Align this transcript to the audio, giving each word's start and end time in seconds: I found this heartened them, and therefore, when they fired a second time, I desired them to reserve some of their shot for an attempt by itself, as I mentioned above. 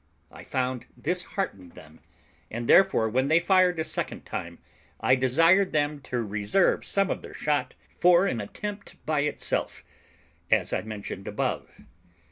I 0.31 0.43
found 0.43 0.87
this 0.97 1.25
heartened 1.37 1.73
them, 1.73 1.99
and 2.49 2.67
therefore, 2.67 3.07
when 3.07 3.27
they 3.27 3.39
fired 3.39 3.77
a 3.77 3.83
second 3.83 4.25
time, 4.25 4.57
I 4.99 5.13
desired 5.13 5.73
them 5.73 6.01
to 6.09 6.23
reserve 6.23 6.83
some 6.83 7.11
of 7.11 7.21
their 7.21 7.35
shot 7.35 7.75
for 7.99 8.25
an 8.25 8.41
attempt 8.41 8.95
by 9.05 9.19
itself, 9.19 9.83
as 10.49 10.73
I 10.73 10.81
mentioned 10.81 11.27
above. 11.27 11.81